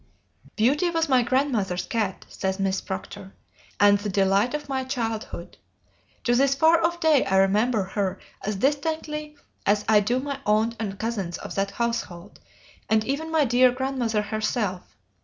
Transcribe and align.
"Beauty 0.55 0.89
was 0.89 1.07
my 1.07 1.21
grandmother's 1.21 1.85
cat," 1.85 2.25
says 2.27 2.59
Miss 2.59 2.81
Proctor, 2.81 3.35
"and 3.79 3.99
the 3.99 4.09
delight 4.09 4.55
of 4.55 4.67
my 4.67 4.83
childhood. 4.83 5.59
To 6.23 6.33
this 6.33 6.55
far 6.55 6.83
off 6.83 6.99
day 6.99 7.23
I 7.25 7.37
remember 7.37 7.83
her 7.83 8.17
as 8.41 8.55
distinctly 8.55 9.35
as 9.63 9.85
I 9.87 9.99
do 9.99 10.19
my 10.19 10.39
aunt 10.43 10.75
and 10.79 10.97
cousins 10.97 11.37
of 11.37 11.53
that 11.53 11.69
household, 11.69 12.39
and 12.89 13.03
even 13.03 13.29
my 13.29 13.45
dear 13.45 13.71
grandmother 13.71 14.23
herself. 14.23 14.97